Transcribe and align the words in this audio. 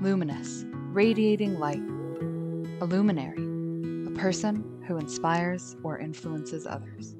luminous, 0.00 0.64
radiating 0.92 1.58
light, 1.58 1.82
a 2.80 2.86
luminary, 2.86 3.44
a 4.06 4.10
person 4.12 4.82
who 4.88 4.96
inspires 4.96 5.76
or 5.82 5.98
influences 5.98 6.66
others. 6.66 7.16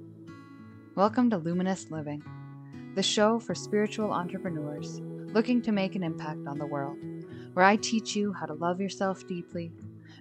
Welcome 0.95 1.29
to 1.29 1.37
Luminous 1.37 1.91
Living, 1.91 2.23
the 2.95 3.03
show 3.03 3.39
for 3.39 3.55
spiritual 3.55 4.11
entrepreneurs 4.11 4.99
looking 5.35 5.61
to 5.61 5.73
make 5.73 5.95
an 5.95 6.03
impact 6.03 6.47
on 6.47 6.57
the 6.57 6.65
world, 6.65 6.97
where 7.53 7.67
I 7.67 7.77
teach 7.77 8.17
you 8.17 8.33
how 8.33 8.47
to 8.47 8.55
love 8.55 8.81
yourself 8.81 9.27
deeply 9.27 9.71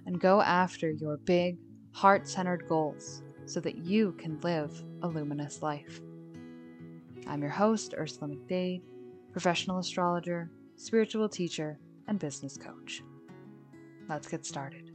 and 0.04 0.20
go 0.20 0.42
after 0.42 0.90
your 0.90 1.16
big, 1.16 1.56
heart 1.92 2.28
centered 2.28 2.68
goals 2.68 3.22
so 3.46 3.60
that 3.60 3.78
you 3.78 4.12
can 4.18 4.38
live 4.40 4.84
a 5.00 5.08
luminous 5.08 5.62
life. 5.62 6.02
I'm 7.26 7.40
your 7.40 7.52
host, 7.52 7.94
Ursula 7.96 8.34
McDade, 8.34 8.82
professional 9.32 9.78
astrologer, 9.78 10.50
spiritual 10.76 11.30
teacher, 11.30 11.78
and 12.08 12.18
business 12.18 12.56
coach. 12.56 13.02
Let's 14.08 14.28
get 14.28 14.44
started. 14.44 14.90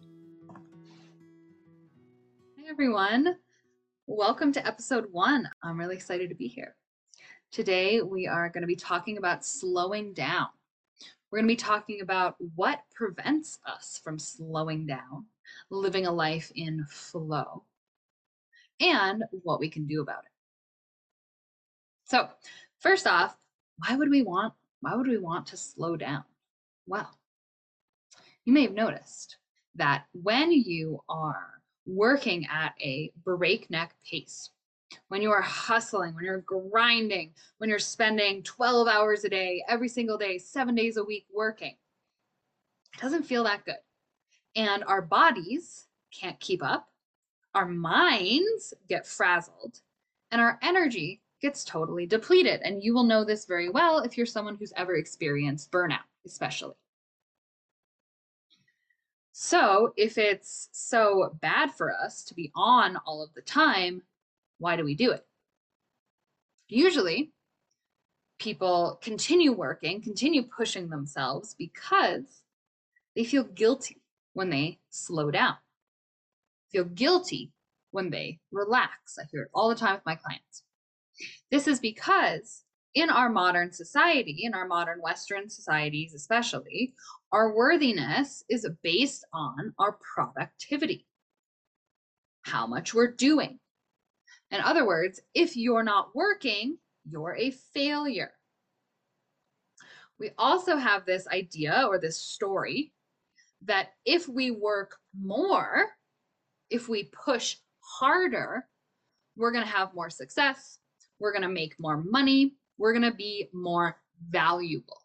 Hey 2.58 2.66
everyone, 2.70 3.38
welcome 4.08 4.52
to 4.54 4.66
episode 4.66 5.06
one. 5.12 5.50
I'm 5.64 5.80
really 5.80 5.96
excited 5.96 6.30
to 6.30 6.36
be 6.36 6.48
here. 6.48 6.76
Today 7.52 8.02
we 8.02 8.28
are 8.28 8.50
going 8.50 8.62
to 8.62 8.68
be 8.68 8.76
talking 8.76 9.18
about 9.18 9.46
slowing 9.46 10.14
down. 10.14 10.48
We're 11.32 11.40
going 11.40 11.48
to 11.48 11.54
be 11.54 11.56
talking 11.56 12.02
about 12.02 12.36
what 12.56 12.82
prevents 12.94 13.60
us 13.66 14.00
from 14.04 14.20
slowing 14.20 14.86
down, 14.86 15.26
living 15.70 16.06
a 16.06 16.12
life 16.12 16.52
in 16.56 16.86
flow, 16.90 17.64
and 18.80 19.24
what 19.44 19.60
we 19.60 19.70
can 19.70 19.88
do 19.88 20.02
about 20.02 20.24
it. 20.26 20.32
So, 22.06 22.30
first 22.80 23.08
off, 23.08 23.38
why 23.78 23.96
would 23.96 24.10
we 24.10 24.22
want 24.22 24.54
why 24.82 24.94
would 24.94 25.08
we 25.08 25.18
want 25.18 25.48
to 25.48 25.58
slow 25.58 25.98
down? 25.98 26.24
Well, 26.88 27.10
you 28.46 28.54
may 28.54 28.64
have 28.64 28.74
noticed 28.74 29.38
that 29.76 30.06
when 30.14 30.52
you 30.52 31.02
are 31.10 31.62
working 31.86 32.48
at 32.52 32.74
a 32.80 33.12
breakneck 33.24 33.96
pace, 34.10 34.52
when 35.08 35.22
you 35.22 35.32
are 35.32 35.42
hustling, 35.42 36.14
when 36.16 36.26
you're 36.26 36.42
grinding, 36.42 37.34
when 37.58 37.70
you're 37.70 37.80
spending 37.80 38.44
12 38.44 38.88
hours 38.88 39.24
a 39.24 39.30
day, 39.30 39.64
every 39.68 39.90
single 39.90 40.18
day, 40.18 40.38
seven 40.38 40.76
days 40.76 40.98
a 40.98 41.04
week 41.04 41.26
working, 41.34 41.76
it 42.94 43.02
doesn't 43.02 43.24
feel 43.24 43.44
that 43.44 43.66
good. 43.66 43.76
And 44.56 44.84
our 44.86 45.02
bodies 45.02 45.88
can't 46.18 46.40
keep 46.40 46.64
up, 46.64 46.88
our 47.54 47.66
minds 47.66 48.74
get 48.88 49.08
frazzled, 49.08 49.80
and 50.32 50.40
our 50.40 50.60
energy 50.62 51.22
gets 51.42 51.64
totally 51.64 52.06
depleted. 52.06 52.62
And 52.64 52.82
you 52.82 52.94
will 52.94 53.04
know 53.04 53.26
this 53.26 53.46
very 53.46 53.70
well 53.70 54.00
if 54.00 54.18
you're 54.18 54.26
someone 54.26 54.56
who's 54.56 54.74
ever 54.78 54.96
experienced 54.96 55.72
burnout, 55.72 56.00
especially. 56.26 56.76
So, 59.32 59.94
if 59.98 60.18
it's 60.18 60.70
so 60.72 61.38
bad 61.42 61.74
for 61.74 61.94
us 61.94 62.24
to 62.26 62.34
be 62.34 62.52
on 62.56 62.98
all 63.06 63.22
of 63.22 63.34
the 63.34 63.42
time, 63.42 64.02
why 64.60 64.78
do 64.78 64.86
we 64.86 64.96
do 64.96 65.12
it? 65.12 65.26
Usually, 66.68 67.32
people 68.40 69.00
continue 69.02 69.52
working, 69.52 70.02
continue 70.02 70.44
pushing 70.44 70.90
themselves 70.90 71.56
because 71.58 72.44
they 73.16 73.24
feel 73.24 73.44
guilty 73.44 74.02
when 74.34 74.50
they 74.50 74.80
slow 74.90 75.32
down, 75.32 75.56
feel 76.72 76.86
guilty 76.86 77.52
when 77.92 78.10
they 78.10 78.40
relax. 78.52 79.18
I 79.20 79.24
hear 79.32 79.44
it 79.44 79.50
all 79.54 79.70
the 79.70 79.76
time 79.76 79.96
with 79.96 80.06
my 80.06 80.16
clients. 80.16 80.64
This 81.50 81.68
is 81.68 81.80
because 81.80 82.65
in 82.96 83.10
our 83.10 83.30
modern 83.30 83.72
society, 83.74 84.42
in 84.44 84.54
our 84.54 84.66
modern 84.66 85.00
Western 85.02 85.50
societies 85.50 86.14
especially, 86.14 86.96
our 87.32 87.54
worthiness 87.54 88.44
is 88.50 88.68
based 88.82 89.26
on 89.34 89.74
our 89.78 89.98
productivity, 90.16 91.06
how 92.44 92.66
much 92.66 92.94
we're 92.94 93.12
doing. 93.12 93.60
In 94.50 94.62
other 94.62 94.88
words, 94.88 95.20
if 95.34 95.58
you're 95.58 95.84
not 95.84 96.16
working, 96.16 96.78
you're 97.10 97.36
a 97.36 97.52
failure. 97.74 98.32
We 100.18 100.32
also 100.38 100.78
have 100.78 101.06
this 101.06 101.28
idea 101.28 101.86
or 101.88 102.00
this 102.00 102.22
story 102.22 102.94
that 103.66 103.90
if 104.06 104.30
we 104.30 104.52
work 104.52 104.96
more, 105.20 105.88
if 106.70 106.88
we 106.88 107.12
push 107.26 107.58
harder, 107.82 108.66
we're 109.36 109.52
going 109.52 109.66
to 109.66 109.72
have 109.72 109.94
more 109.94 110.10
success, 110.10 110.80
we're 111.20 111.34
going 111.34 111.42
to 111.42 111.50
make 111.50 111.76
more 111.80 111.98
money, 111.98 112.56
we're 112.78 112.94
going 112.94 113.10
to 113.10 113.16
be 113.16 113.50
more 113.54 113.98
valuable. 114.30 115.02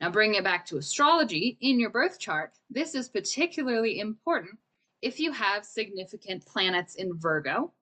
Now, 0.00 0.10
bringing 0.10 0.36
it 0.36 0.44
back 0.44 0.66
to 0.66 0.76
astrology, 0.76 1.56
in 1.60 1.80
your 1.80 1.90
birth 1.90 2.18
chart, 2.18 2.52
this 2.68 2.94
is 2.94 3.08
particularly 3.08 3.98
important 3.98 4.58
if 5.00 5.20
you 5.20 5.32
have 5.32 5.64
significant 5.64 6.44
planets 6.44 6.96
in 6.96 7.18
Virgo, 7.18 7.72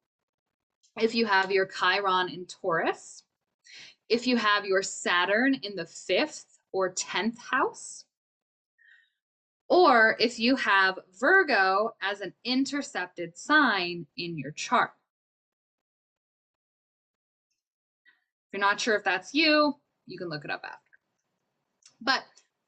if 1.01 1.15
you 1.15 1.27
have 1.27 1.51
your 1.51 1.67
Chiron 1.67 2.29
in 2.29 2.47
Taurus, 2.47 3.25
if 4.09 4.27
you 4.27 4.37
have 4.37 4.65
your 4.65 4.83
Saturn 4.83 5.55
in 5.55 5.75
the 5.75 5.87
fifth 5.87 6.59
or 6.73 6.93
10th 6.93 7.39
house, 7.39 8.05
or 9.69 10.17
if 10.21 10.39
you 10.39 10.57
have 10.57 10.99
Virgo 11.19 11.95
as 12.03 12.21
an 12.21 12.33
intercepted 12.45 13.37
sign 13.37 14.07
in 14.17 14.39
your 14.39 14.53
chart. 14.53 14.93
You're 18.55 18.61
not 18.61 18.81
sure 18.81 18.95
if 18.95 19.03
that's 19.03 19.35
you, 19.35 19.75
you 20.07 20.17
can 20.17 20.29
look 20.29 20.45
it 20.45 20.51
up 20.51 20.63
after. 20.65 20.79
But 22.01 22.23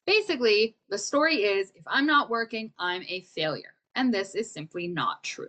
basically, 0.04 0.76
the 0.88 0.98
story 0.98 1.44
is 1.44 1.70
if 1.76 1.84
I'm 1.86 2.06
not 2.06 2.28
working, 2.28 2.72
I'm 2.76 3.04
a 3.08 3.20
failure. 3.22 3.74
And 3.94 4.12
this 4.12 4.34
is 4.34 4.52
simply 4.52 4.88
not 4.88 5.22
true. 5.22 5.48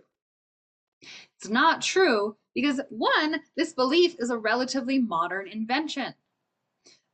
It's 1.36 1.48
not 1.48 1.82
true 1.82 2.36
because, 2.54 2.80
one, 2.88 3.40
this 3.56 3.72
belief 3.72 4.14
is 4.20 4.30
a 4.30 4.38
relatively 4.38 5.00
modern 5.00 5.48
invention. 5.48 6.14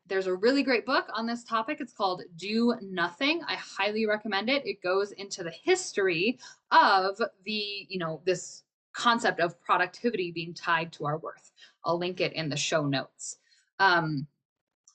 There's 0.07 0.27
a 0.27 0.35
really 0.35 0.63
great 0.63 0.85
book 0.85 1.07
on 1.15 1.27
this 1.27 1.45
topic. 1.45 1.79
It's 1.81 1.95
called 1.95 2.23
Do 2.37 2.75
Nothing. 2.83 3.41
I 3.49 3.55
highly 3.55 4.07
recommend 4.07 4.51
it. 4.51 4.67
It 4.67 4.83
goes 4.83 5.13
into 5.13 5.43
the 5.43 5.55
history 5.63 6.39
of 6.71 7.19
the, 7.45 7.87
you 7.89 7.99
know, 7.99 8.21
this 8.27 8.65
concept 8.93 9.41
of 9.41 9.61
productivity 9.63 10.31
being 10.31 10.53
tied 10.53 10.93
to 10.93 11.07
our 11.07 11.17
worth. 11.19 11.53
I'll 11.85 11.99
link 11.99 12.21
it 12.21 12.33
in 12.33 12.49
the 12.49 12.57
show 12.57 12.87
notes. 12.87 13.39
Um, 13.79 14.27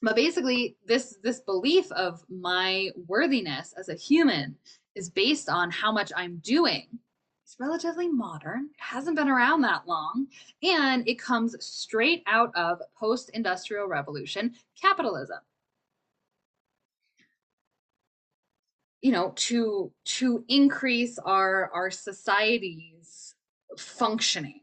but 0.01 0.15
basically, 0.15 0.77
this 0.85 1.17
this 1.23 1.41
belief 1.41 1.91
of 1.91 2.23
my 2.29 2.89
worthiness 3.07 3.73
as 3.77 3.89
a 3.89 3.95
human 3.95 4.55
is 4.95 5.09
based 5.09 5.49
on 5.49 5.71
how 5.71 5.91
much 5.91 6.11
I'm 6.15 6.37
doing. 6.37 6.87
It's 7.43 7.59
relatively 7.59 8.07
modern. 8.07 8.65
It 8.65 8.81
hasn't 8.81 9.15
been 9.17 9.27
around 9.27 9.61
that 9.61 9.87
long, 9.87 10.27
and 10.63 11.07
it 11.07 11.19
comes 11.19 11.55
straight 11.65 12.23
out 12.27 12.55
of 12.55 12.79
post-industrial 12.97 13.87
revolution 13.87 14.53
capitalism. 14.79 15.39
You 19.01 19.11
know, 19.11 19.33
to 19.35 19.91
to 20.05 20.45
increase 20.47 21.17
our 21.19 21.71
our 21.73 21.91
society's 21.91 23.35
functioning. 23.77 24.61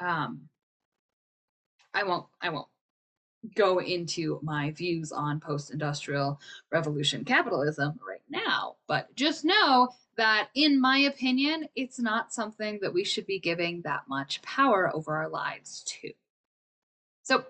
Um, 0.00 0.48
I 1.94 2.04
won't 2.04 2.26
I 2.40 2.48
won't 2.48 2.68
go 3.56 3.80
into 3.80 4.38
my 4.42 4.70
views 4.70 5.10
on 5.10 5.40
post-industrial 5.40 6.40
revolution 6.70 7.24
capitalism 7.24 7.98
right 8.06 8.22
now, 8.30 8.76
but 8.86 9.14
just 9.16 9.44
know 9.44 9.88
that 10.16 10.48
in 10.54 10.80
my 10.80 10.98
opinion, 10.98 11.66
it's 11.74 11.98
not 11.98 12.32
something 12.32 12.78
that 12.82 12.92
we 12.92 13.02
should 13.02 13.26
be 13.26 13.40
giving 13.40 13.82
that 13.82 14.02
much 14.08 14.40
power 14.42 14.94
over 14.94 15.16
our 15.16 15.28
lives 15.28 15.82
to. 15.84 16.12
So 17.22 17.44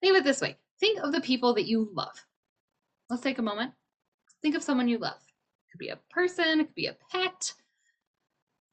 think 0.00 0.10
of 0.10 0.16
it 0.16 0.24
this 0.24 0.40
way. 0.40 0.56
Think 0.80 1.00
of 1.00 1.12
the 1.12 1.20
people 1.20 1.54
that 1.54 1.66
you 1.66 1.90
love. 1.94 2.24
Let's 3.08 3.22
take 3.22 3.38
a 3.38 3.42
moment. 3.42 3.72
Think 4.42 4.54
of 4.54 4.62
someone 4.62 4.88
you 4.88 4.98
love. 4.98 5.16
It 5.16 5.72
could 5.72 5.78
be 5.78 5.88
a 5.88 5.98
person, 6.10 6.60
it 6.60 6.66
could 6.66 6.74
be 6.74 6.86
a 6.86 6.96
pet. 7.10 7.52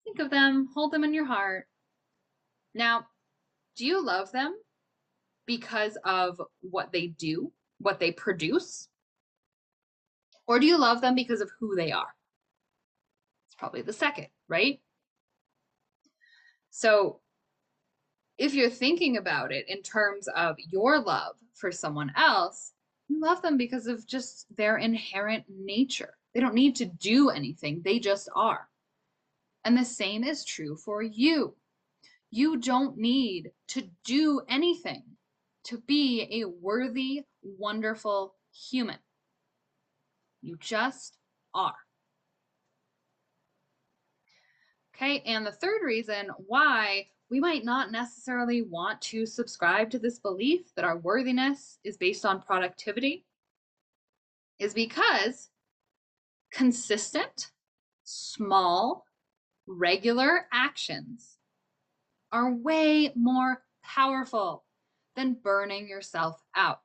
Think 0.04 0.20
of 0.20 0.30
them, 0.30 0.70
hold 0.74 0.92
them 0.92 1.04
in 1.04 1.14
your 1.14 1.26
heart. 1.26 1.68
Now, 2.74 3.08
do 3.76 3.86
you 3.86 4.06
love 4.06 4.32
them 4.32 4.56
because 5.46 5.98
of 6.04 6.42
what 6.62 6.92
they 6.92 7.08
do, 7.08 7.52
what 7.80 8.00
they 8.00 8.12
produce? 8.12 8.88
Or 10.48 10.60
do 10.60 10.66
you 10.66 10.78
love 10.78 11.02
them 11.02 11.16
because 11.16 11.42
of 11.42 11.52
who 11.60 11.76
they 11.76 11.92
are? 11.92 12.14
It's 13.48 13.56
probably 13.56 13.82
the 13.82 13.94
second, 13.94 14.28
right? 14.48 14.80
So 16.70 17.20
if 18.38 18.54
you're 18.54 18.70
thinking 18.70 19.18
about 19.18 19.52
it 19.52 19.66
in 19.70 19.82
terms 19.82 20.28
of 20.28 20.56
your 20.72 21.00
love 21.00 21.36
for 21.54 21.72
someone 21.72 22.12
else, 22.18 22.74
you 23.08 23.20
love 23.22 23.42
them 23.42 23.58
because 23.58 23.88
of 23.88 24.06
just 24.06 24.46
their 24.56 24.78
inherent 24.78 25.46
nature. 25.48 26.18
They 26.34 26.42
don't 26.42 26.54
need 26.54 26.76
to 26.78 26.86
do 26.86 27.30
anything, 27.30 27.82
they 27.84 28.00
just 28.00 28.30
are. 28.36 28.68
And 29.64 29.78
the 29.78 29.86
same 29.86 30.24
is 30.24 30.44
true 30.44 30.76
for 30.76 31.02
you. 31.02 31.56
You 32.30 32.58
don't 32.58 32.98
need 32.98 33.52
to 33.70 33.90
do 34.04 34.42
anything 34.50 35.04
to 35.66 35.80
be 35.80 36.42
a 36.42 36.46
worthy, 36.46 37.24
wonderful 37.44 38.36
human. 38.54 38.98
You 40.42 40.58
just 40.60 41.18
are. 41.54 41.76
Okay, 44.96 45.22
and 45.26 45.46
the 45.46 45.52
third 45.52 45.82
reason 45.84 46.30
why 46.48 47.08
we 47.30 47.40
might 47.40 47.66
not 47.66 47.92
necessarily 47.92 48.62
want 48.62 49.02
to 49.02 49.26
subscribe 49.26 49.90
to 49.90 50.00
this 50.00 50.20
belief 50.20 50.74
that 50.76 50.86
our 50.86 50.98
worthiness 50.98 51.80
is 51.84 51.98
based 51.98 52.26
on 52.26 52.42
productivity 52.42 53.26
is 54.60 54.74
because 54.74 55.50
consistent, 56.52 57.52
small, 58.04 59.06
regular 59.68 60.48
actions 60.54 61.38
are 62.32 62.54
way 62.54 63.12
more 63.16 63.64
powerful 63.84 64.65
than 65.16 65.34
burning 65.42 65.88
yourself 65.88 66.42
out. 66.56 66.82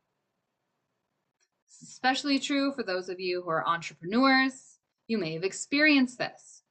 Especially 1.82 2.38
true 2.38 2.72
for 2.72 2.82
those 2.82 3.08
of 3.08 3.20
you 3.20 3.42
who 3.42 3.50
are 3.50 3.66
entrepreneurs. 3.66 4.78
You 5.08 5.18
may 5.18 5.34
have 5.34 5.44
experienced 5.44 6.18
this 6.18 6.62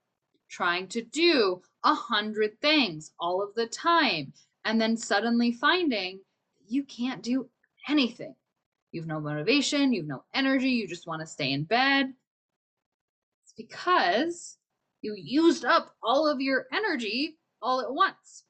trying 0.50 0.88
to 0.88 1.02
do 1.02 1.62
a 1.84 1.94
hundred 1.94 2.60
things 2.60 3.12
all 3.20 3.42
of 3.42 3.54
the 3.56 3.68
time, 3.68 4.34
and 4.66 4.82
then 4.82 4.98
suddenly 4.98 5.52
finding 5.52 6.20
you 6.68 6.84
can't 6.84 7.24
do 7.24 7.50
anything. 7.88 8.36
You've 8.92 9.08
no 9.08 9.20
motivation, 9.20 9.94
you've 9.94 10.08
no 10.08 10.24
energy, 10.34 10.70
you 10.70 10.88
just 10.88 11.08
want 11.08 11.22
to 11.22 11.28
stay 11.28 11.54
in 11.54 11.64
bed. 11.64 12.14
It's 13.44 13.54
because 13.56 14.58
you 15.02 15.16
used 15.16 15.64
up 15.64 15.96
all 16.04 16.28
of 16.28 16.42
your 16.42 16.66
energy 16.74 17.38
all 17.62 17.82
at 17.82 17.94
once. 17.94 18.44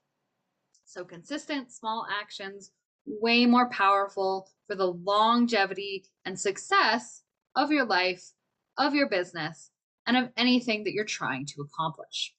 So, 0.86 1.04
consistent 1.04 1.72
small 1.72 2.08
actions, 2.10 2.72
way 3.06 3.46
more 3.46 3.69
powerful 3.69 4.50
for 4.68 4.75
the 4.75 4.92
longevity 4.92 6.06
and 6.25 6.40
success 6.40 7.24
of 7.56 7.72
your 7.72 7.86
life, 7.86 8.31
of 8.78 8.94
your 8.94 9.10
business, 9.10 9.72
and 10.06 10.18
of 10.18 10.30
anything 10.38 10.84
that 10.84 10.94
you're 10.94 11.06
trying 11.06 11.46
to 11.46 11.62
accomplish. 11.62 12.34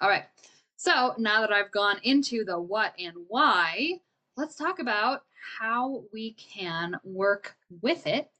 All 0.00 0.08
right, 0.08 0.24
so 0.76 1.14
now 1.18 1.40
that 1.40 1.52
I've 1.52 1.72
gone 1.72 1.98
into 2.04 2.44
the 2.44 2.60
what 2.60 2.92
and 2.98 3.14
why, 3.26 3.94
let's 4.36 4.54
talk 4.54 4.78
about 4.78 5.22
how 5.58 6.04
we 6.12 6.34
can 6.34 6.94
work 7.02 7.56
with 7.82 8.06
it 8.06 8.30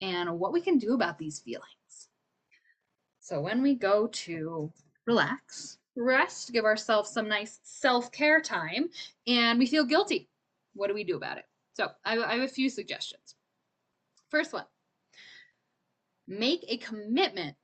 and 0.00 0.38
what 0.38 0.52
we 0.52 0.60
can 0.60 0.78
do 0.78 0.94
about 0.94 1.18
these 1.18 1.40
feelings. 1.40 2.08
So 3.20 3.40
when 3.40 3.62
we 3.62 3.74
go 3.74 4.06
to 4.06 4.72
relax, 5.06 5.78
rest, 5.98 6.52
give 6.52 6.64
ourselves 6.64 7.10
some 7.10 7.28
nice 7.28 7.60
self-care 7.62 8.40
time, 8.40 8.88
and 9.26 9.58
we 9.58 9.66
feel 9.66 9.84
guilty, 9.84 10.28
what 10.74 10.88
do 10.88 10.94
we 10.94 11.04
do 11.04 11.16
about 11.16 11.38
it? 11.38 11.44
So 11.74 11.88
I, 12.04 12.16
I 12.18 12.34
have 12.34 12.42
a 12.42 12.48
few 12.48 12.70
suggestions. 12.70 13.34
First 14.30 14.52
one, 14.52 14.64
make 16.26 16.64
a 16.68 16.76
commitment 16.76 17.56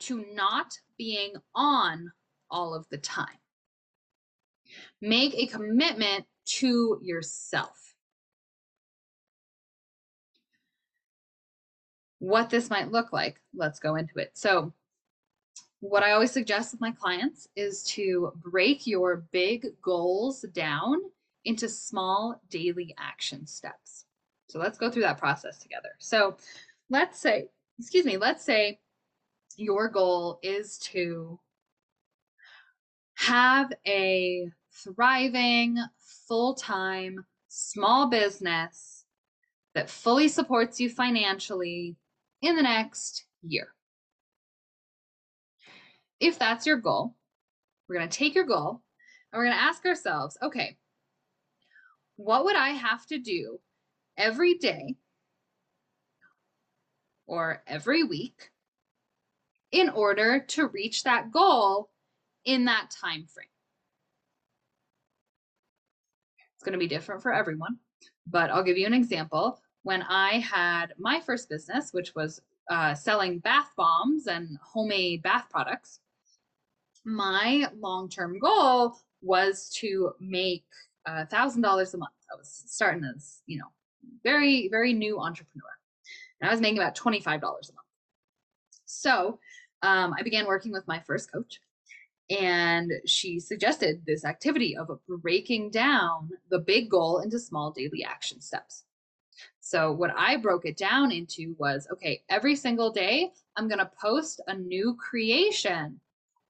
to 0.00 0.24
not 0.34 0.78
being 0.98 1.32
on 1.54 2.12
all 2.50 2.74
of 2.74 2.86
the 2.90 2.98
time. 2.98 3.38
Make 5.00 5.34
a 5.34 5.46
commitment 5.46 6.24
to 6.46 6.98
yourself. 7.02 7.94
What 12.18 12.50
this 12.50 12.70
might 12.70 12.90
look 12.90 13.12
like, 13.12 13.40
let's 13.54 13.78
go 13.78 13.96
into 13.96 14.18
it. 14.18 14.32
So, 14.34 14.72
what 15.84 16.02
I 16.02 16.12
always 16.12 16.30
suggest 16.30 16.72
with 16.72 16.80
my 16.80 16.92
clients 16.92 17.46
is 17.56 17.82
to 17.84 18.32
break 18.36 18.86
your 18.86 19.26
big 19.32 19.66
goals 19.82 20.42
down 20.54 20.96
into 21.44 21.68
small 21.68 22.40
daily 22.48 22.94
action 22.98 23.46
steps. 23.46 24.06
So, 24.48 24.58
let's 24.58 24.78
go 24.78 24.90
through 24.90 25.02
that 25.02 25.18
process 25.18 25.58
together. 25.58 25.90
So, 25.98 26.38
let's 26.88 27.18
say, 27.18 27.48
excuse 27.78 28.06
me, 28.06 28.16
let's 28.16 28.42
say 28.42 28.78
your 29.56 29.88
goal 29.88 30.38
is 30.42 30.78
to 30.78 31.38
have 33.16 33.70
a 33.86 34.48
thriving, 34.72 35.76
full 36.26 36.54
time, 36.54 37.26
small 37.48 38.08
business 38.08 39.04
that 39.74 39.90
fully 39.90 40.28
supports 40.28 40.80
you 40.80 40.88
financially 40.88 41.96
in 42.40 42.56
the 42.56 42.62
next 42.62 43.26
year. 43.42 43.73
If 46.20 46.38
that's 46.38 46.66
your 46.66 46.76
goal, 46.76 47.14
we're 47.88 47.96
going 47.96 48.08
to 48.08 48.18
take 48.18 48.34
your 48.34 48.44
goal 48.44 48.82
and 49.32 49.38
we're 49.38 49.46
going 49.46 49.56
to 49.56 49.62
ask 49.62 49.84
ourselves 49.84 50.38
okay, 50.42 50.76
what 52.16 52.44
would 52.44 52.56
I 52.56 52.70
have 52.70 53.06
to 53.06 53.18
do 53.18 53.58
every 54.16 54.54
day 54.54 54.96
or 57.26 57.62
every 57.66 58.04
week 58.04 58.50
in 59.72 59.88
order 59.88 60.38
to 60.38 60.68
reach 60.68 61.02
that 61.02 61.32
goal 61.32 61.90
in 62.44 62.64
that 62.66 62.90
time 62.90 63.26
frame. 63.26 63.46
It's 66.54 66.62
going 66.62 66.74
to 66.74 66.78
be 66.78 66.86
different 66.86 67.22
for 67.22 67.32
everyone, 67.32 67.78
but 68.26 68.50
I'll 68.50 68.62
give 68.62 68.78
you 68.78 68.86
an 68.86 68.94
example. 68.94 69.60
When 69.82 70.02
I 70.02 70.38
had 70.38 70.94
my 70.98 71.20
first 71.20 71.48
business, 71.48 71.92
which 71.92 72.14
was 72.14 72.40
uh, 72.70 72.94
selling 72.94 73.40
bath 73.40 73.70
bombs 73.76 74.28
and 74.28 74.58
homemade 74.62 75.22
bath 75.22 75.46
products, 75.50 76.00
my 77.04 77.68
long 77.78 78.08
term 78.08 78.38
goal 78.38 78.96
was 79.22 79.70
to 79.80 80.12
make 80.20 80.64
a 81.06 81.26
thousand 81.26 81.62
dollars 81.62 81.94
a 81.94 81.98
month. 81.98 82.12
I 82.32 82.36
was 82.36 82.64
starting 82.66 83.04
as, 83.14 83.42
you 83.46 83.58
know, 83.58 83.68
very, 84.22 84.68
very 84.68 84.92
new 84.92 85.20
entrepreneur. 85.20 85.68
And 86.40 86.48
I 86.48 86.52
was 86.52 86.60
making 86.60 86.78
about 86.78 86.96
$25 86.96 87.26
a 87.26 87.40
month. 87.40 87.60
So 88.86 89.38
um, 89.82 90.14
I 90.18 90.22
began 90.22 90.46
working 90.46 90.72
with 90.72 90.86
my 90.88 91.00
first 91.00 91.30
coach, 91.30 91.60
and 92.30 92.90
she 93.04 93.38
suggested 93.38 94.02
this 94.06 94.24
activity 94.24 94.76
of 94.76 94.90
breaking 95.08 95.70
down 95.70 96.30
the 96.48 96.58
big 96.58 96.90
goal 96.90 97.18
into 97.18 97.38
small 97.38 97.70
daily 97.70 98.02
action 98.02 98.40
steps. 98.40 98.84
So, 99.60 99.92
what 99.92 100.12
I 100.16 100.36
broke 100.36 100.64
it 100.64 100.76
down 100.76 101.12
into 101.12 101.54
was 101.58 101.86
okay, 101.92 102.22
every 102.30 102.56
single 102.56 102.90
day, 102.90 103.32
I'm 103.56 103.68
going 103.68 103.78
to 103.78 103.90
post 104.00 104.40
a 104.46 104.54
new 104.54 104.96
creation 104.96 106.00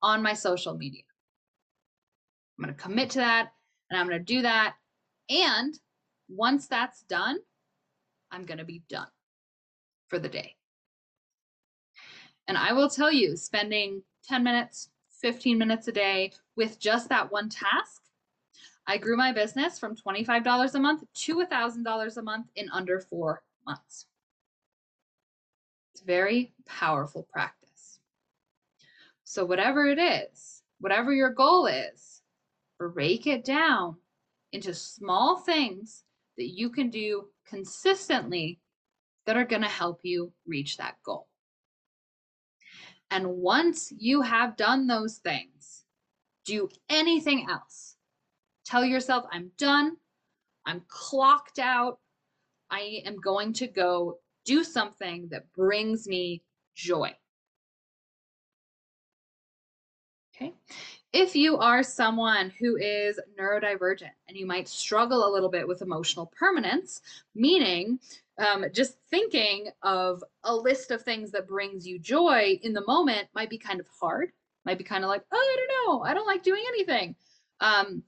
on 0.05 0.23
my 0.23 0.35
social 0.35 0.77
media. 0.77 1.03
I'm 2.59 2.65
going 2.65 2.77
to 2.77 2.81
commit 2.81 3.11
to 3.11 3.19
that 3.21 3.53
and 3.91 3.99
I'm 3.99 4.07
going 4.07 4.19
to 4.19 4.25
do 4.25 4.43
that. 4.43 4.75
And 5.31 5.77
once 6.29 6.69
that's 6.69 7.03
done, 7.05 7.39
I'm 8.31 8.45
going 8.45 8.59
to 8.59 8.65
be 8.65 8.83
done 8.91 9.09
for 10.09 10.19
the 10.19 10.29
day. 10.29 10.57
And 12.47 12.59
I 12.59 12.75
will 12.75 12.91
tell 12.91 13.11
you, 13.11 13.35
spending 13.35 14.03
10 14.29 14.45
minutes, 14.45 14.91
15 15.23 15.57
minutes 15.57 15.89
a 15.89 15.93
day 15.93 16.33
with 16.55 16.79
just 16.79 17.09
that 17.09 17.33
one 17.33 17.49
task, 17.49 18.03
I 18.87 18.99
grew 18.99 19.17
my 19.17 19.33
business 19.33 19.79
from 19.79 19.97
$25 19.97 20.75
a 20.75 20.79
month 20.79 21.05
to 21.15 21.37
$1,000 21.37 22.17
a 22.19 22.23
month 22.23 22.47
in 22.57 22.69
under 22.71 23.01
four 23.01 23.43
months. 23.67 24.05
It's 25.95 26.03
very 26.03 26.53
powerful 26.67 27.27
practice. 27.33 27.64
So, 29.35 29.45
whatever 29.45 29.87
it 29.87 29.99
is, 29.99 30.63
whatever 30.79 31.13
your 31.13 31.31
goal 31.31 31.67
is, 31.67 32.23
break 32.79 33.27
it 33.27 33.45
down 33.45 33.97
into 34.53 34.73
small 34.73 35.39
things 35.39 36.05
that 36.37 36.51
you 36.51 36.71
can 36.71 36.89
do 36.89 37.25
consistently 37.45 38.61
that 39.27 39.37
are 39.37 39.45
going 39.45 39.63
to 39.63 39.69
help 39.69 39.99
you 40.05 40.33
reach 40.47 40.77
that 40.77 40.99
goal. 41.05 41.27
And 43.11 43.27
once 43.27 43.93
you 43.99 44.23
have 44.23 44.57
done 44.57 44.87
those 44.87 45.17
things, 45.17 45.83
do 46.45 46.69
anything 46.89 47.49
else. 47.51 47.97
Tell 48.65 48.85
yourself, 48.85 49.25
I'm 49.33 49.51
done. 49.59 49.97
I'm 50.65 50.83
clocked 50.87 51.59
out. 51.59 51.99
I 52.71 53.03
am 53.05 53.17
going 53.17 53.53
to 53.55 53.67
go 53.67 54.19
do 54.45 54.63
something 54.63 55.27
that 55.33 55.53
brings 55.55 56.07
me 56.07 56.45
joy. 56.77 57.17
Okay. 60.37 60.53
If 61.13 61.37
you 61.37 61.59
are 61.59 61.85
someone 61.85 62.51
who 62.59 62.77
is 62.77 63.21
neurodivergent 63.39 64.11
and 64.27 64.37
you 64.37 64.47
might 64.47 64.67
struggle 64.67 65.29
a 65.29 65.33
little 65.33 65.49
bit 65.49 65.67
with 65.67 65.81
emotional 65.81 66.33
permanence, 66.37 67.03
meaning 67.37 68.01
um, 68.39 68.65
just 68.73 68.97
thinking 69.11 69.69
of 69.83 70.25
a 70.43 70.55
list 70.55 70.91
of 70.91 71.03
things 71.03 71.31
that 71.31 71.47
brings 71.47 71.87
you 71.87 72.01
joy 72.01 72.59
in 72.65 72.73
the 72.73 72.85
moment 72.85 73.29
might 73.33 73.49
be 73.49 73.59
kind 73.59 73.79
of 73.79 73.87
hard, 74.01 74.33
might 74.65 74.79
be 74.79 74.83
kind 74.83 75.05
of 75.05 75.09
like, 75.09 75.23
oh, 75.31 75.37
I 75.37 75.57
don't 75.57 75.87
know, 75.87 76.03
I 76.03 76.15
don't 76.15 76.27
like 76.27 76.43
doing 76.43 76.65
anything. 76.67 77.15
Um, 77.61 78.03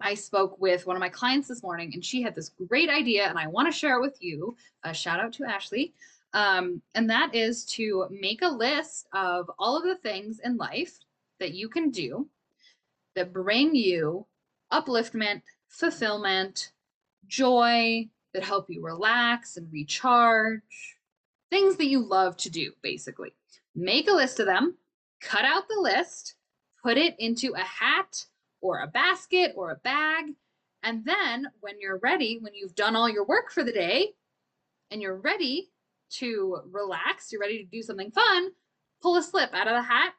I 0.00 0.12
spoke 0.12 0.60
with 0.60 0.86
one 0.86 0.96
of 0.96 1.00
my 1.00 1.08
clients 1.08 1.48
this 1.48 1.62
morning 1.62 1.92
and 1.94 2.04
she 2.04 2.20
had 2.20 2.34
this 2.34 2.50
great 2.68 2.90
idea, 2.90 3.26
and 3.26 3.38
I 3.38 3.46
want 3.46 3.72
to 3.72 3.78
share 3.78 3.96
it 3.96 4.02
with 4.02 4.18
you. 4.20 4.54
A 4.82 4.92
shout 4.92 5.18
out 5.18 5.32
to 5.34 5.44
Ashley. 5.44 5.94
Um, 6.34 6.82
and 6.94 7.08
that 7.08 7.34
is 7.34 7.64
to 7.66 8.06
make 8.10 8.42
a 8.42 8.48
list 8.48 9.06
of 9.14 9.50
all 9.58 9.78
of 9.78 9.84
the 9.84 9.96
things 9.96 10.40
in 10.44 10.56
life 10.58 10.98
that 11.40 11.54
you 11.54 11.68
can 11.68 11.90
do 11.90 12.28
that 13.14 13.32
bring 13.32 13.74
you 13.74 14.26
upliftment, 14.72 15.42
fulfillment, 15.68 16.72
joy, 17.26 18.08
that 18.32 18.42
help 18.42 18.66
you 18.68 18.82
relax 18.82 19.56
and 19.56 19.72
recharge. 19.72 20.96
Things 21.50 21.76
that 21.76 21.86
you 21.86 22.00
love 22.00 22.36
to 22.38 22.50
do, 22.50 22.72
basically. 22.82 23.32
Make 23.74 24.08
a 24.08 24.12
list 24.12 24.40
of 24.40 24.46
them, 24.46 24.76
cut 25.20 25.44
out 25.44 25.68
the 25.68 25.80
list, 25.80 26.34
put 26.82 26.98
it 26.98 27.14
into 27.18 27.54
a 27.54 27.60
hat 27.60 28.26
or 28.60 28.80
a 28.80 28.88
basket 28.88 29.52
or 29.56 29.70
a 29.70 29.76
bag. 29.76 30.24
And 30.82 31.04
then 31.04 31.48
when 31.60 31.80
you're 31.80 32.00
ready, 32.02 32.38
when 32.40 32.54
you've 32.54 32.74
done 32.74 32.96
all 32.96 33.08
your 33.08 33.24
work 33.24 33.50
for 33.50 33.62
the 33.64 33.72
day 33.72 34.10
and 34.90 35.00
you're 35.00 35.16
ready 35.16 35.70
to 36.10 36.58
relax, 36.70 37.32
you're 37.32 37.40
ready 37.40 37.58
to 37.58 37.70
do 37.70 37.82
something 37.82 38.10
fun, 38.10 38.50
pull 39.00 39.16
a 39.16 39.22
slip 39.22 39.54
out 39.54 39.68
of 39.68 39.74
the 39.74 39.82
hat 39.82 40.12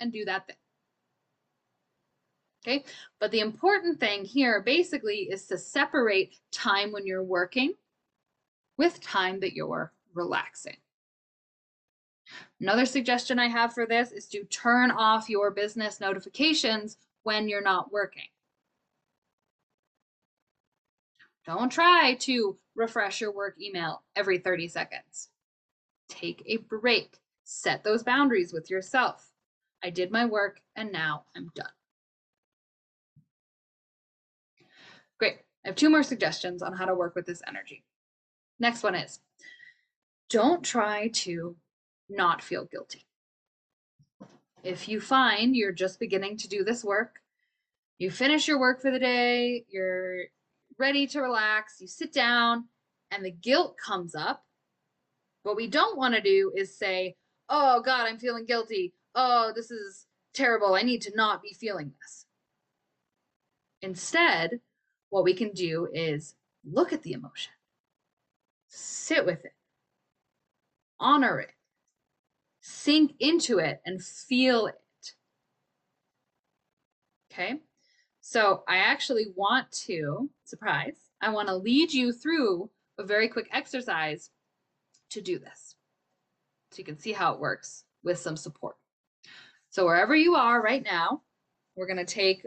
and 0.00 0.12
do 0.12 0.24
that 0.24 0.46
thing. 0.46 0.56
Okay, 2.66 2.84
but 3.20 3.30
the 3.30 3.40
important 3.40 4.00
thing 4.00 4.24
here 4.24 4.60
basically 4.60 5.28
is 5.30 5.46
to 5.46 5.58
separate 5.58 6.36
time 6.50 6.90
when 6.90 7.06
you're 7.06 7.22
working 7.22 7.74
with 8.76 9.00
time 9.00 9.38
that 9.40 9.54
you're 9.54 9.92
relaxing. 10.14 10.76
Another 12.60 12.86
suggestion 12.86 13.38
I 13.38 13.48
have 13.48 13.72
for 13.72 13.86
this 13.86 14.10
is 14.10 14.26
to 14.28 14.44
turn 14.44 14.90
off 14.90 15.30
your 15.30 15.52
business 15.52 16.00
notifications 16.00 16.96
when 17.22 17.48
you're 17.48 17.62
not 17.62 17.92
working. 17.92 18.26
Don't 21.46 21.70
try 21.70 22.14
to 22.20 22.56
refresh 22.74 23.20
your 23.20 23.32
work 23.32 23.54
email 23.60 24.02
every 24.16 24.38
30 24.38 24.66
seconds. 24.66 25.28
Take 26.08 26.42
a 26.46 26.56
break. 26.56 27.18
Set 27.44 27.84
those 27.84 28.02
boundaries 28.02 28.52
with 28.52 28.68
yourself. 28.70 29.30
I 29.82 29.90
did 29.90 30.10
my 30.10 30.24
work 30.24 30.60
and 30.74 30.92
now 30.92 31.24
I'm 31.36 31.50
done. 31.54 31.68
Great. 35.18 35.38
I 35.64 35.68
have 35.68 35.76
two 35.76 35.90
more 35.90 36.02
suggestions 36.02 36.62
on 36.62 36.72
how 36.72 36.84
to 36.84 36.94
work 36.94 37.14
with 37.14 37.26
this 37.26 37.42
energy. 37.46 37.84
Next 38.58 38.82
one 38.82 38.94
is 38.94 39.20
don't 40.28 40.62
try 40.62 41.08
to 41.08 41.56
not 42.08 42.42
feel 42.42 42.64
guilty. 42.64 43.06
If 44.62 44.88
you 44.88 45.00
find 45.00 45.54
you're 45.54 45.72
just 45.72 46.00
beginning 46.00 46.38
to 46.38 46.48
do 46.48 46.64
this 46.64 46.82
work, 46.82 47.20
you 47.98 48.10
finish 48.10 48.48
your 48.48 48.58
work 48.58 48.82
for 48.82 48.90
the 48.90 48.98
day, 48.98 49.64
you're 49.68 50.24
ready 50.78 51.06
to 51.08 51.20
relax, 51.20 51.80
you 51.80 51.86
sit 51.86 52.12
down, 52.12 52.64
and 53.10 53.24
the 53.24 53.30
guilt 53.30 53.76
comes 53.78 54.14
up. 54.14 54.44
What 55.44 55.56
we 55.56 55.68
don't 55.68 55.96
want 55.96 56.14
to 56.14 56.20
do 56.20 56.52
is 56.56 56.76
say, 56.76 57.14
Oh 57.48 57.80
God, 57.80 58.06
I'm 58.08 58.18
feeling 58.18 58.44
guilty. 58.44 58.92
Oh, 59.18 59.50
this 59.54 59.70
is 59.70 60.06
terrible. 60.34 60.74
I 60.74 60.82
need 60.82 61.00
to 61.02 61.16
not 61.16 61.42
be 61.42 61.54
feeling 61.54 61.92
this. 62.00 62.26
Instead, 63.80 64.60
what 65.08 65.24
we 65.24 65.32
can 65.32 65.52
do 65.52 65.88
is 65.92 66.34
look 66.70 66.92
at 66.92 67.02
the 67.02 67.12
emotion, 67.12 67.52
sit 68.68 69.24
with 69.24 69.44
it, 69.44 69.54
honor 71.00 71.40
it, 71.40 71.52
sink 72.60 73.14
into 73.18 73.58
it, 73.58 73.80
and 73.86 74.02
feel 74.02 74.66
it. 74.66 74.74
Okay, 77.32 77.60
so 78.20 78.64
I 78.68 78.78
actually 78.78 79.26
want 79.34 79.70
to, 79.86 80.28
surprise, 80.44 80.96
I 81.20 81.30
want 81.30 81.48
to 81.48 81.54
lead 81.54 81.92
you 81.92 82.12
through 82.12 82.70
a 82.98 83.04
very 83.04 83.28
quick 83.28 83.48
exercise 83.52 84.30
to 85.10 85.20
do 85.20 85.38
this. 85.38 85.76
So 86.70 86.78
you 86.78 86.84
can 86.84 86.98
see 86.98 87.12
how 87.12 87.32
it 87.34 87.40
works 87.40 87.84
with 88.02 88.18
some 88.18 88.36
support. 88.36 88.76
So 89.76 89.84
wherever 89.84 90.16
you 90.16 90.36
are 90.36 90.62
right 90.62 90.82
now, 90.82 91.20
we're 91.74 91.86
going 91.86 91.98
to 91.98 92.06
take 92.06 92.46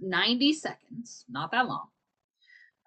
90 0.00 0.54
seconds, 0.54 1.24
not 1.28 1.52
that 1.52 1.68
long, 1.68 1.86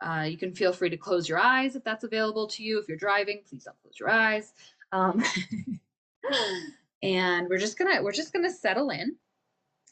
uh, 0.02 0.24
you 0.30 0.38
can 0.38 0.54
feel 0.54 0.74
free 0.74 0.90
to 0.90 0.98
close 0.98 1.30
your 1.30 1.40
eyes 1.40 1.74
if 1.78 1.86
that's 1.86 2.04
available 2.04 2.48
to 2.48 2.64
you. 2.64 2.80
If 2.82 2.90
you're 2.90 2.98
driving, 2.98 3.44
please 3.48 3.64
don't 3.64 3.82
close 3.82 3.98
your 3.98 4.10
eyes. 4.10 4.52
Um, 4.92 5.24
and 7.02 7.48
we're 7.48 7.60
just 7.60 7.80
gonna 7.80 8.04
we're 8.04 8.12
just 8.12 8.34
gonna 8.34 8.52
settle 8.52 8.90
in, 8.90 9.16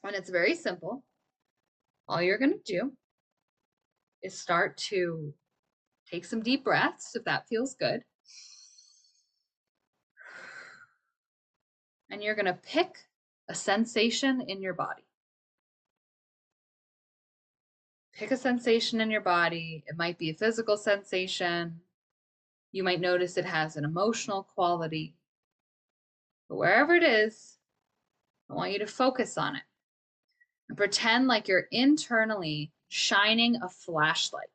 and 0.04 0.14
it's 0.14 0.30
very 0.30 0.56
simple. 0.56 1.02
All 2.10 2.22
you're 2.22 2.38
gonna 2.38 2.56
do 2.66 2.92
is 4.22 4.38
start 4.38 4.76
to 4.90 5.34
take 6.12 6.26
some 6.26 6.42
deep 6.42 6.66
breaths 6.66 7.16
if 7.16 7.24
that 7.24 7.48
feels 7.48 7.76
good. 7.76 8.04
And 12.12 12.22
you're 12.22 12.36
gonna 12.36 12.60
pick 12.62 12.98
a 13.48 13.56
sensation 13.56 14.42
in 14.48 14.62
your 14.62 14.74
body. 14.74 15.06
pick 18.16 18.32
a 18.32 18.38
sensation 18.38 19.02
in 19.02 19.12
your 19.12 19.22
body. 19.22 19.84
It 19.88 19.98
might 19.98 20.18
be 20.18 20.30
a 20.30 20.34
physical 20.34 20.78
sensation. 20.78 21.82
You 22.72 22.84
might 22.84 23.02
notice 23.02 23.38
it 23.38 23.46
has 23.46 23.76
an 23.76 23.86
emotional 23.86 24.48
quality. 24.56 25.14
But 26.50 26.58
wherever 26.58 26.96
it 26.96 27.04
is, 27.04 27.58
I 28.50 28.54
want 28.54 28.72
you 28.72 28.80
to 28.80 28.88
focus 28.88 29.38
on 29.38 29.56
it 29.56 29.64
and 30.70 30.78
pretend 30.78 31.28
like 31.28 31.48
you're 31.48 31.68
internally 31.72 32.72
shining 32.88 33.58
a 33.62 33.70
flashlight. 33.70 34.50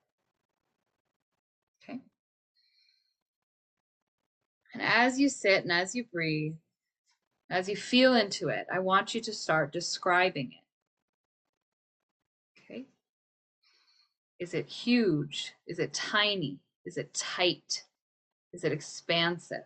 Okay. 1.82 2.00
And 4.72 4.82
as 4.82 5.18
you 5.18 5.28
sit 5.28 5.64
and 5.64 5.72
as 5.72 5.94
you 5.94 6.04
breathe, 6.04 6.54
as 7.50 7.68
you 7.68 7.76
feel 7.76 8.14
into 8.14 8.48
it, 8.48 8.66
I 8.72 8.78
want 8.78 9.14
you 9.14 9.20
to 9.22 9.32
start 9.32 9.72
describing 9.72 10.52
it. 10.52 12.62
Okay. 12.62 12.86
Is 14.38 14.54
it 14.54 14.66
huge? 14.66 15.52
Is 15.66 15.80
it 15.80 15.92
tiny? 15.92 16.60
Is 16.86 16.96
it 16.96 17.12
tight? 17.12 17.84
Is 18.52 18.64
it 18.64 18.72
expansive? 18.72 19.64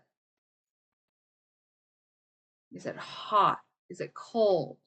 Is 2.73 2.87
it 2.87 2.97
hot? 2.97 3.61
Is 3.91 4.01
it 4.01 4.15
cold? 4.15 4.79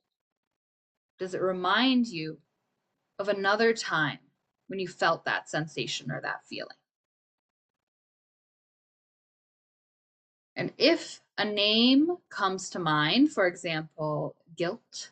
Does 1.20 1.34
it 1.34 1.42
remind 1.42 2.08
you 2.08 2.39
of 3.20 3.30
another 3.30 3.74
time 3.74 4.20
when 4.68 4.80
you 4.80 4.88
felt 4.88 5.25
that 5.25 5.50
sensation 5.50 6.12
or 6.12 6.20
that 6.22 6.42
feeling? 6.50 6.75
And 10.58 10.74
if 10.80 11.22
a 11.38 11.46
name 11.46 12.18
comes 12.30 12.72
to 12.72 12.80
mind, 12.80 13.32
for 13.32 13.46
example, 13.46 14.36
guilt, 14.58 15.12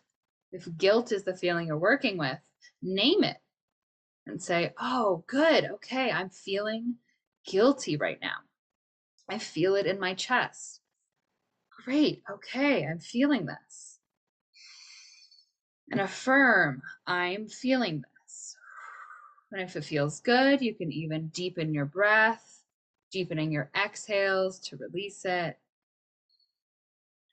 if 0.52 0.68
guilt 0.76 1.12
is 1.12 1.24
the 1.24 1.38
feeling 1.38 1.68
you're 1.68 1.78
working 1.78 2.18
with, 2.18 2.40
name 2.82 3.24
it 3.24 3.38
and 4.26 4.42
say, 4.42 4.74
oh, 4.80 5.24
good. 5.28 5.66
Okay. 5.66 6.10
I'm 6.12 6.32
feeling 6.32 6.96
guilty 7.46 7.96
right 7.96 8.18
now. 8.20 8.38
I 9.30 9.38
feel 9.38 9.76
it 9.76 9.86
in 9.86 10.00
my 10.00 10.16
chest. 10.16 10.82
Great. 11.86 12.24
Okay. 12.30 12.84
I'm 12.84 13.00
feeling 13.00 13.46
this. 13.46 14.00
And 15.92 16.02
affirm, 16.02 16.82
I'm 17.06 17.48
feeling 17.48 18.04
this. 18.24 18.58
And 19.52 19.62
if 19.62 19.76
it 19.76 19.84
feels 19.84 20.22
good, 20.22 20.62
you 20.62 20.74
can 20.74 20.92
even 20.92 21.28
deepen 21.28 21.76
your 21.76 21.86
breath, 21.86 22.55
deepening 23.16 23.50
your 23.50 23.72
exhales 23.74 24.60
to 24.60 24.76
release 24.76 25.24
it. 25.24 25.58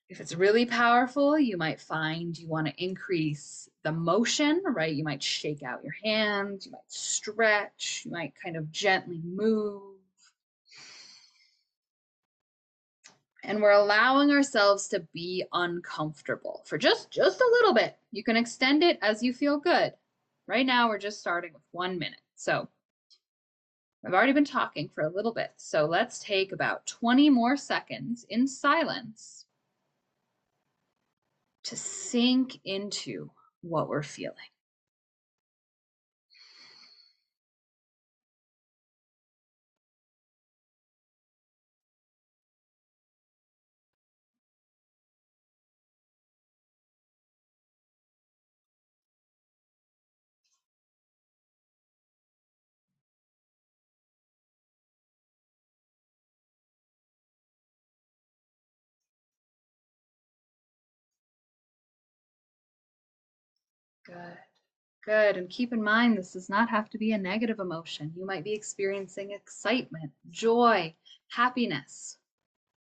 If 0.08 0.20
it's 0.20 0.32
really 0.32 0.64
powerful, 0.64 1.36
you 1.36 1.56
might 1.56 1.80
find 1.80 2.38
you 2.38 2.46
want 2.46 2.68
to 2.68 2.84
increase 2.84 3.68
the 3.82 3.90
motion, 3.90 4.62
right? 4.64 4.94
You 4.94 5.02
might 5.02 5.24
shake 5.24 5.64
out 5.64 5.82
your 5.82 5.96
hands, 6.04 6.66
you 6.66 6.70
might 6.70 6.82
stretch, 6.86 8.02
you 8.04 8.12
might 8.12 8.32
kind 8.40 8.56
of 8.56 8.70
gently 8.70 9.20
move. 9.24 9.96
And 13.42 13.60
we're 13.60 13.72
allowing 13.72 14.30
ourselves 14.30 14.86
to 14.88 15.00
be 15.12 15.44
uncomfortable 15.52 16.62
for 16.64 16.78
just 16.78 17.10
just 17.10 17.40
a 17.40 17.50
little 17.54 17.74
bit. 17.74 17.96
You 18.12 18.22
can 18.22 18.36
extend 18.36 18.84
it 18.84 19.00
as 19.02 19.20
you 19.20 19.34
feel 19.34 19.58
good. 19.58 19.94
Right 20.46 20.64
now 20.64 20.88
we're 20.88 20.98
just 20.98 21.18
starting 21.18 21.52
with 21.52 21.62
1 21.72 21.98
minute. 21.98 22.20
So 22.36 22.68
I've 24.04 24.14
already 24.14 24.32
been 24.32 24.44
talking 24.44 24.90
for 24.94 25.02
a 25.02 25.09
little 25.11 25.32
bit. 25.32 25.52
So 25.56 25.87
let's 25.87 26.18
take 26.18 26.52
about 26.52 26.87
20 26.87 27.30
more 27.30 27.56
seconds 27.56 28.26
in 28.28 28.49
silence 28.49 29.47
to 31.64 31.76
sink 31.76 32.59
into 32.64 33.30
what 33.61 33.88
we're 33.88 34.02
feeling. 34.02 34.37
Good. 64.12 64.38
Good. 65.04 65.37
And 65.37 65.49
keep 65.49 65.73
in 65.73 65.83
mind, 65.83 66.16
this 66.16 66.33
does 66.33 66.49
not 66.49 66.69
have 66.69 66.88
to 66.90 66.99
be 66.99 67.12
a 67.12 67.19
negative 67.19 67.59
emotion. 67.59 68.12
You 68.16 68.26
might 68.26 68.45
be 68.45 68.52
experiencing 68.52 69.33
excitement, 69.33 70.12
joy, 70.31 70.95
happiness. 71.28 72.19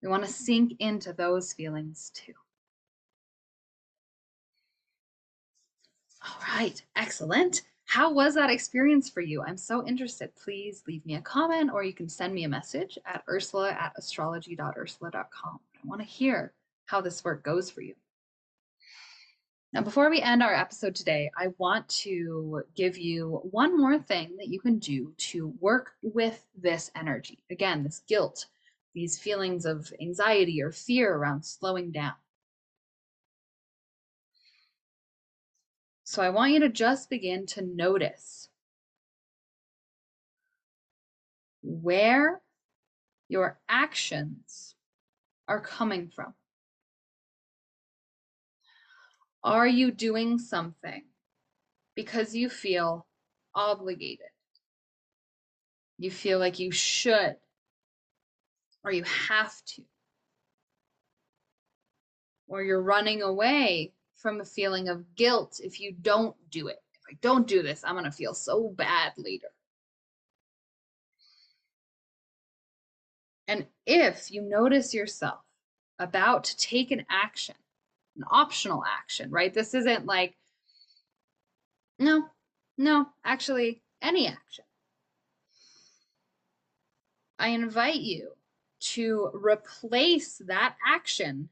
We 0.01 0.09
want 0.09 0.23
to 0.23 0.31
sink 0.31 0.73
into 0.79 1.13
those 1.13 1.51
feelings 1.51 2.11
too. 2.13 2.33
All 6.23 6.57
right, 6.57 6.81
excellent. 6.95 7.63
How 7.85 8.11
was 8.11 8.33
that 8.35 8.49
experience 8.49 9.09
for 9.09 9.21
you? 9.21 9.43
I'm 9.43 9.57
so 9.57 9.85
interested. 9.85 10.35
Please 10.35 10.83
leave 10.87 11.05
me 11.05 11.15
a 11.15 11.21
comment 11.21 11.71
or 11.71 11.83
you 11.83 11.93
can 11.93 12.09
send 12.09 12.33
me 12.33 12.43
a 12.43 12.49
message 12.49 12.97
at 13.05 13.23
ursula 13.29 13.71
at 13.71 13.93
astrology.ursula.com. 13.97 15.59
I 15.75 15.87
want 15.87 16.01
to 16.01 16.07
hear 16.07 16.53
how 16.85 17.01
this 17.01 17.23
work 17.23 17.43
goes 17.43 17.69
for 17.69 17.81
you. 17.81 17.95
Now, 19.75 19.81
before 19.81 20.09
we 20.09 20.21
end 20.21 20.41
our 20.41 20.53
episode 20.53 20.95
today, 20.95 21.29
I 21.37 21.47
want 21.57 21.89
to 21.89 22.63
give 22.77 22.97
you 22.97 23.41
one 23.51 23.77
more 23.77 23.99
thing 23.99 24.37
that 24.37 24.47
you 24.47 24.57
can 24.57 24.79
do 24.79 25.13
to 25.17 25.53
work 25.59 25.95
with 26.01 26.45
this 26.57 26.89
energy. 26.95 27.39
Again, 27.51 27.83
this 27.83 28.01
guilt, 28.07 28.45
these 28.93 29.19
feelings 29.19 29.65
of 29.65 29.91
anxiety 29.99 30.61
or 30.61 30.71
fear 30.71 31.13
around 31.13 31.43
slowing 31.43 31.91
down. 31.91 32.13
So 36.05 36.23
I 36.23 36.29
want 36.29 36.53
you 36.53 36.61
to 36.61 36.69
just 36.69 37.09
begin 37.09 37.45
to 37.47 37.61
notice 37.61 38.47
where 41.61 42.39
your 43.27 43.59
actions 43.67 44.75
are 45.49 45.59
coming 45.59 46.11
from. 46.15 46.33
Are 49.45 49.67
you 49.67 49.91
doing 49.91 50.39
something 50.39 51.03
because 51.95 52.33
you 52.33 52.49
feel 52.49 53.05
obligated? 53.53 54.25
You 55.99 56.09
feel 56.09 56.39
like 56.39 56.57
you 56.57 56.71
should 56.71 57.35
or 58.83 58.91
you 58.91 59.03
have 59.03 59.53
to. 59.75 59.83
Or 62.47 62.63
you're 62.63 62.81
running 62.81 63.21
away 63.21 63.93
from 64.15 64.41
a 64.41 64.45
feeling 64.45 64.89
of 64.89 65.15
guilt 65.15 65.59
if 65.63 65.79
you 65.79 65.93
don't 65.93 66.35
do 66.49 66.67
it. 66.67 66.81
If 66.95 67.15
I 67.15 67.17
don't 67.21 67.47
do 67.47 67.61
this, 67.61 67.83
I'm 67.85 67.93
going 67.93 68.05
to 68.05 68.11
feel 68.11 68.33
so 68.33 68.73
bad 68.75 69.13
later. 69.15 69.49
And 73.47 73.67
if 73.85 74.31
you 74.31 74.41
notice 74.41 74.91
yourself 74.91 75.41
about 75.99 76.45
to 76.45 76.57
take 76.57 76.89
an 76.89 77.05
action, 77.11 77.55
an 78.15 78.23
optional 78.29 78.83
action, 78.85 79.29
right? 79.31 79.53
This 79.53 79.73
isn't 79.73 80.05
like, 80.05 80.35
no, 81.99 82.25
no, 82.77 83.07
actually, 83.23 83.81
any 84.01 84.27
action. 84.27 84.65
I 87.37 87.49
invite 87.49 88.01
you 88.01 88.31
to 88.79 89.29
replace 89.33 90.41
that 90.45 90.75
action 90.85 91.49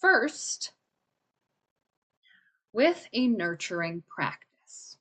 first 0.00 0.72
with 2.72 3.06
a 3.12 3.28
nurturing 3.28 4.02
practice. 4.08 4.96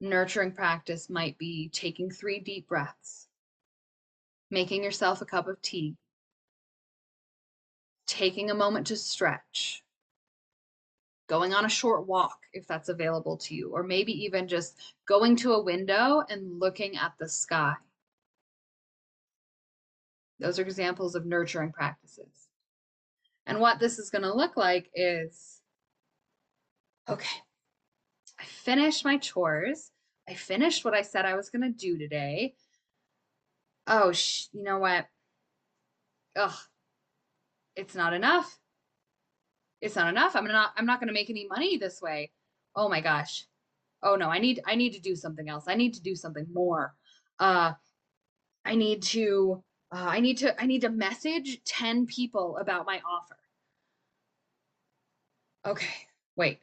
Nurturing 0.00 0.52
practice 0.52 1.08
might 1.08 1.38
be 1.38 1.70
taking 1.70 2.10
three 2.10 2.38
deep 2.38 2.68
breaths, 2.68 3.28
making 4.50 4.84
yourself 4.84 5.22
a 5.22 5.26
cup 5.26 5.48
of 5.48 5.60
tea, 5.62 5.96
taking 8.06 8.50
a 8.50 8.54
moment 8.54 8.86
to 8.88 8.96
stretch, 8.96 9.82
going 11.28 11.52
on 11.52 11.64
a 11.64 11.68
short 11.68 12.06
walk 12.06 12.38
if 12.52 12.66
that's 12.66 12.88
available 12.88 13.36
to 13.38 13.54
you, 13.54 13.70
or 13.72 13.82
maybe 13.82 14.12
even 14.12 14.48
just 14.48 14.76
going 15.06 15.36
to 15.36 15.52
a 15.52 15.62
window 15.62 16.22
and 16.28 16.60
looking 16.60 16.96
at 16.96 17.12
the 17.18 17.28
sky. 17.28 17.74
Those 20.38 20.58
are 20.58 20.62
examples 20.62 21.14
of 21.14 21.26
nurturing 21.26 21.72
practices. 21.72 22.48
And 23.46 23.60
what 23.60 23.78
this 23.78 23.98
is 23.98 24.10
going 24.10 24.22
to 24.22 24.34
look 24.34 24.56
like 24.56 24.90
is, 24.94 25.60
okay, 27.08 27.42
I 28.38 28.44
finished 28.44 29.04
my 29.04 29.18
chores. 29.18 29.92
I 30.28 30.34
finished 30.34 30.84
what 30.84 30.94
I 30.94 31.02
said 31.02 31.24
I 31.24 31.36
was 31.36 31.50
going 31.50 31.62
to 31.62 31.70
do 31.70 31.96
today. 31.96 32.54
Oh, 33.86 34.12
sh- 34.12 34.46
you 34.52 34.64
know 34.64 34.78
what? 34.78 35.06
Ugh, 36.34 36.56
it's 37.76 37.94
not 37.94 38.14
enough. 38.14 38.58
It's 39.80 39.94
not 39.94 40.08
enough. 40.08 40.34
I'm 40.34 40.46
not, 40.46 40.72
I'm 40.76 40.86
not 40.86 40.98
going 40.98 41.08
to 41.08 41.14
make 41.14 41.30
any 41.30 41.46
money 41.46 41.76
this 41.76 42.00
way. 42.00 42.32
Oh 42.74 42.88
my 42.88 43.00
gosh. 43.00 43.46
Oh 44.02 44.16
no, 44.16 44.28
I 44.28 44.38
need, 44.38 44.60
I 44.66 44.74
need 44.74 44.94
to 44.94 45.00
do 45.00 45.14
something 45.14 45.48
else. 45.48 45.64
I 45.68 45.74
need 45.74 45.94
to 45.94 46.02
do 46.02 46.16
something 46.16 46.46
more. 46.52 46.94
Uh, 47.38 47.72
I 48.64 48.74
need 48.74 49.02
to, 49.02 49.62
uh, 49.92 50.06
I 50.08 50.20
need 50.20 50.38
to, 50.38 50.60
I 50.60 50.66
need 50.66 50.80
to 50.80 50.88
message 50.88 51.62
10 51.64 52.06
people 52.06 52.56
about 52.58 52.86
my 52.86 53.00
offer. 53.08 53.36
Okay, 55.66 55.94
wait. 56.36 56.60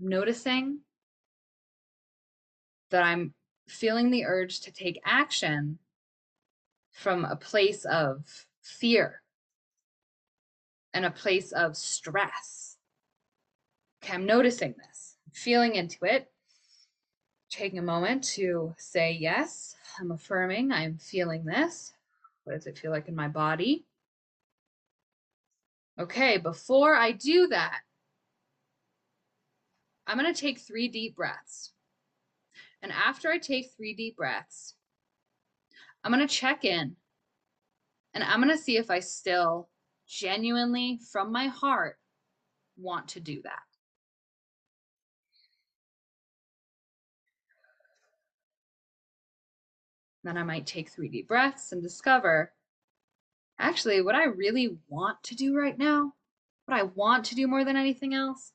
I'm 0.00 0.08
noticing 0.08 0.80
that 2.90 3.02
I'm 3.02 3.34
feeling 3.68 4.10
the 4.10 4.24
urge 4.24 4.60
to 4.60 4.72
take 4.72 5.00
action 5.04 5.78
from 6.90 7.24
a 7.24 7.36
place 7.36 7.84
of 7.84 8.46
fear 8.62 9.22
and 10.94 11.04
a 11.04 11.10
place 11.10 11.52
of 11.52 11.76
stress. 11.76 12.76
Okay, 14.02 14.14
I'm 14.14 14.26
noticing 14.26 14.74
this, 14.78 15.16
feeling 15.32 15.74
into 15.74 16.04
it, 16.04 16.30
taking 17.50 17.78
a 17.78 17.82
moment 17.82 18.24
to 18.24 18.74
say, 18.78 19.12
yes, 19.12 19.76
I'm 19.98 20.12
affirming, 20.12 20.72
I'm 20.72 20.98
feeling 20.98 21.44
this. 21.44 21.92
What 22.44 22.54
does 22.54 22.66
it 22.66 22.78
feel 22.78 22.90
like 22.90 23.08
in 23.08 23.14
my 23.14 23.28
body? 23.28 23.84
Okay, 25.98 26.38
before 26.38 26.94
I 26.94 27.12
do 27.12 27.48
that, 27.48 27.80
I'm 30.06 30.18
going 30.18 30.32
to 30.32 30.40
take 30.40 30.60
three 30.60 30.88
deep 30.88 31.16
breaths. 31.16 31.72
And 32.80 32.92
after 32.92 33.30
I 33.30 33.38
take 33.38 33.72
three 33.76 33.94
deep 33.94 34.16
breaths, 34.16 34.74
I'm 36.02 36.12
going 36.12 36.26
to 36.26 36.32
check 36.32 36.64
in 36.64 36.96
and 38.14 38.24
I'm 38.24 38.40
going 38.40 38.56
to 38.56 38.62
see 38.62 38.76
if 38.76 38.90
I 38.90 39.00
still 39.00 39.68
genuinely, 40.08 40.98
from 41.12 41.30
my 41.30 41.46
heart, 41.46 41.96
want 42.76 43.08
to 43.08 43.20
do 43.20 43.42
that. 43.42 43.62
Then 50.24 50.36
I 50.36 50.42
might 50.42 50.66
take 50.66 50.90
three 50.90 51.08
deep 51.08 51.28
breaths 51.28 51.72
and 51.72 51.82
discover 51.82 52.52
actually 53.58 54.02
what 54.02 54.14
I 54.14 54.24
really 54.24 54.78
want 54.88 55.22
to 55.24 55.34
do 55.34 55.56
right 55.56 55.78
now, 55.78 56.12
what 56.66 56.78
I 56.78 56.82
want 56.82 57.24
to 57.26 57.34
do 57.34 57.46
more 57.46 57.64
than 57.64 57.76
anything 57.76 58.14
else 58.14 58.52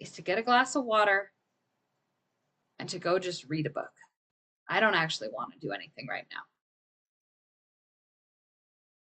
is 0.00 0.10
to 0.12 0.22
get 0.22 0.38
a 0.38 0.42
glass 0.42 0.74
of 0.76 0.84
water 0.84 1.30
and 2.78 2.88
to 2.88 2.98
go 2.98 3.18
just 3.18 3.48
read 3.48 3.66
a 3.66 3.70
book. 3.70 3.92
I 4.68 4.80
don't 4.80 4.94
actually 4.94 5.28
want 5.28 5.52
to 5.52 5.60
do 5.60 5.72
anything 5.72 6.06
right 6.08 6.26
now. 6.32 6.40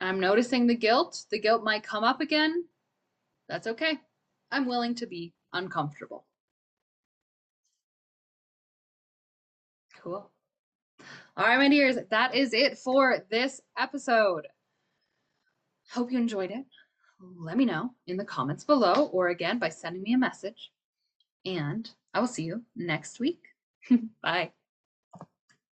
I'm 0.04 0.20
noticing 0.20 0.68
the 0.68 0.76
guilt. 0.76 1.26
The 1.32 1.40
guilt 1.40 1.64
might 1.64 1.84
come 1.84 2.04
up 2.04 2.20
again. 2.20 2.66
That's 3.48 3.68
okay. 3.68 4.00
I'm 4.52 4.66
willing 4.66 4.96
to 4.96 5.08
be 5.08 5.34
uncomfortable. 5.54 6.26
Cool. 10.02 10.30
All 11.38 11.46
right, 11.46 11.58
my 11.58 11.70
dears, 11.70 11.98
that 12.12 12.36
is 12.36 12.54
it 12.54 12.78
for 12.78 13.26
this 13.32 13.62
episode. 13.78 14.48
Hope 15.92 16.12
you 16.12 16.18
enjoyed 16.18 16.52
it. 16.52 16.66
Let 17.40 17.56
me 17.56 17.64
know 17.64 17.92
in 18.06 18.18
the 18.18 18.26
comments 18.26 18.66
below 18.66 19.06
or 19.14 19.30
again 19.30 19.58
by 19.58 19.70
sending 19.70 20.04
me 20.04 20.14
a 20.14 20.18
message 20.18 20.72
and 21.46 21.90
I 22.14 22.20
will 22.20 22.28
see 22.28 22.44
you 22.44 22.64
next 22.76 23.22
week. 23.22 23.42
Bye. 24.22 24.52